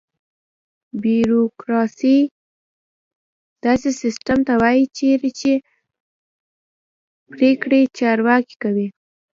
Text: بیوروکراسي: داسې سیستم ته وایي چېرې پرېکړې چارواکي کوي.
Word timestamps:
بیوروکراسي: 1.03 2.17
داسې 3.63 3.89
سیستم 4.01 4.39
ته 4.47 4.53
وایي 4.61 4.83
چېرې 4.97 5.31
پرېکړې 7.31 7.81
چارواکي 7.97 8.55
کوي. 8.63 8.87